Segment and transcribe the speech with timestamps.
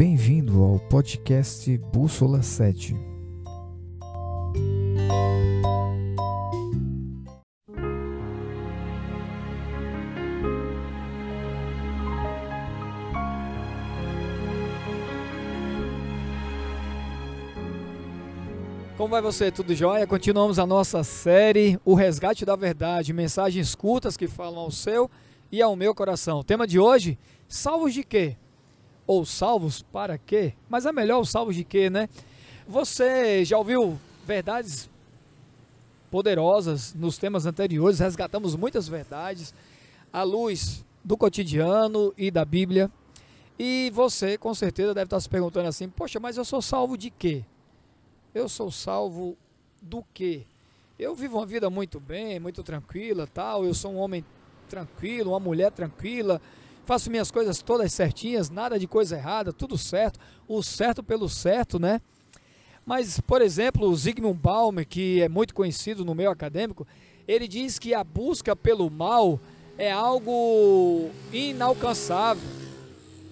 [0.00, 2.96] Bem-vindo ao podcast Bússola 7.
[18.96, 19.50] Como vai você?
[19.50, 20.06] Tudo jóia?
[20.06, 25.10] Continuamos a nossa série O Resgate da Verdade, mensagens curtas que falam ao seu
[25.52, 26.38] e ao meu coração.
[26.38, 28.38] O tema de hoje, salvos de quê?
[29.10, 30.54] Ou salvos para quê?
[30.68, 32.08] Mas é melhor os salvos de quê, né?
[32.64, 34.88] Você já ouviu verdades
[36.08, 39.52] poderosas nos temas anteriores, resgatamos muitas verdades
[40.12, 42.88] à luz do cotidiano e da Bíblia.
[43.58, 47.10] E você, com certeza, deve estar se perguntando assim: poxa, mas eu sou salvo de
[47.10, 47.44] quê?
[48.32, 49.36] Eu sou salvo
[49.82, 50.42] do quê?
[50.96, 53.64] Eu vivo uma vida muito bem, muito tranquila, tal.
[53.64, 54.24] Eu sou um homem
[54.68, 56.40] tranquilo, uma mulher tranquila.
[56.90, 60.18] Faço minhas coisas todas certinhas, nada de coisa errada, tudo certo.
[60.48, 62.00] O certo pelo certo, né?
[62.84, 66.84] Mas, por exemplo, o Zygmunt Bauman, que é muito conhecido no meio acadêmico,
[67.28, 69.38] ele diz que a busca pelo mal
[69.78, 72.42] é algo inalcançável.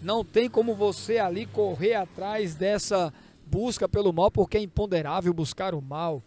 [0.00, 3.12] Não tem como você ali correr atrás dessa
[3.44, 6.22] busca pelo mal, porque é imponderável buscar o mal.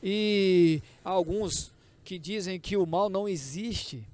[0.00, 1.72] E alguns
[2.04, 4.06] que dizem que o mal não existe.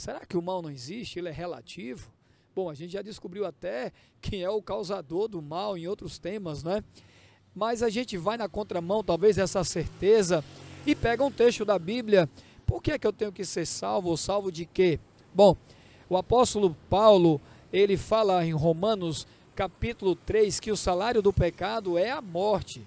[0.00, 1.18] Será que o mal não existe?
[1.18, 2.10] Ele é relativo?
[2.56, 6.62] Bom, a gente já descobriu até quem é o causador do mal em outros temas,
[6.62, 6.82] né?
[7.54, 10.42] Mas a gente vai na contramão, talvez, essa certeza
[10.86, 12.30] e pega um texto da Bíblia.
[12.64, 14.98] Por que é que eu tenho que ser salvo salvo de quê?
[15.34, 15.54] Bom,
[16.08, 17.38] o apóstolo Paulo,
[17.70, 22.82] ele fala em Romanos capítulo 3 que o salário do pecado é a morte.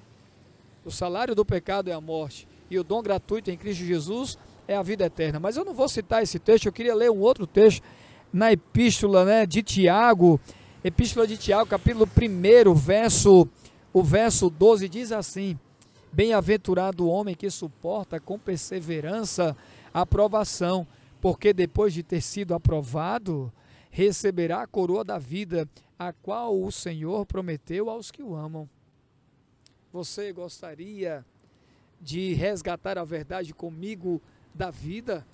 [0.83, 2.47] O salário do pecado é a morte.
[2.71, 4.35] E o dom gratuito em Cristo Jesus
[4.67, 5.39] é a vida eterna.
[5.39, 7.83] Mas eu não vou citar esse texto, eu queria ler um outro texto
[8.31, 10.39] na epístola né, de Tiago.
[10.83, 13.47] Epístola de Tiago, capítulo 1, verso,
[13.93, 15.57] o verso 12 diz assim:
[16.11, 19.55] Bem-aventurado o homem que suporta com perseverança
[19.93, 20.85] a aprovação,
[21.21, 23.51] porque depois de ter sido aprovado,
[23.89, 28.67] receberá a coroa da vida a qual o Senhor prometeu aos que o amam.
[29.91, 31.23] Você gostaria
[32.01, 34.21] de resgatar a verdade comigo
[34.53, 35.25] da vida?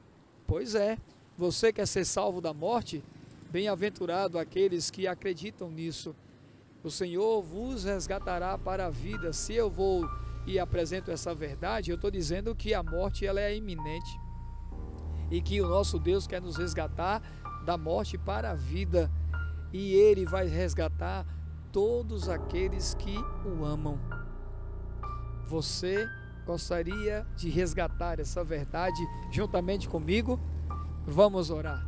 [0.47, 0.97] Pois é,
[1.37, 3.03] você quer ser salvo da morte?
[3.51, 6.15] Bem-aventurado aqueles que acreditam nisso.
[6.83, 9.33] O Senhor vos resgatará para a vida.
[9.33, 10.07] Se eu vou
[10.45, 14.19] e apresento essa verdade, eu estou dizendo que a morte ela é iminente
[15.29, 17.21] e que o nosso Deus quer nos resgatar
[17.65, 19.11] da morte para a vida
[19.71, 21.25] e ele vai resgatar
[21.71, 23.15] todos aqueles que
[23.45, 23.99] o amam.
[25.45, 26.07] Você
[26.49, 28.99] gostaria de resgatar essa verdade
[29.29, 30.39] juntamente comigo?
[31.05, 31.87] Vamos orar.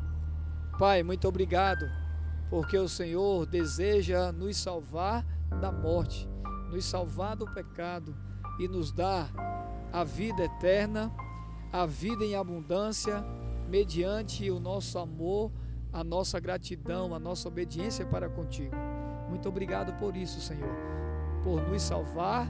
[0.78, 1.90] Pai, muito obrigado,
[2.48, 5.26] porque o Senhor deseja nos salvar
[5.60, 6.30] da morte,
[6.70, 8.16] nos salvar do pecado
[8.60, 9.32] e nos dar
[9.92, 11.12] a vida eterna,
[11.74, 13.26] a vida em abundância,
[13.68, 15.52] mediante o nosso amor
[15.94, 18.74] a nossa gratidão, a nossa obediência para contigo.
[19.28, 20.74] Muito obrigado por isso, Senhor,
[21.44, 22.48] por nos salvar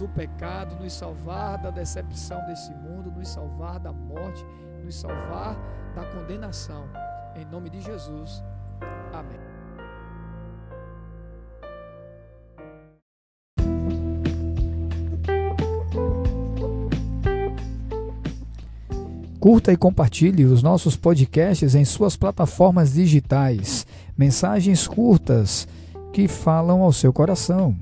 [0.00, 4.44] do pecado, nos salvar da decepção desse mundo, nos salvar da morte,
[4.82, 5.56] nos salvar
[5.94, 6.88] da condenação.
[7.36, 8.42] Em nome de Jesus.
[9.12, 9.38] Amém.
[19.38, 23.86] Curta e compartilhe os nossos podcasts em suas plataformas digitais.
[24.16, 25.68] Mensagens curtas
[26.12, 27.74] que falam ao seu coração.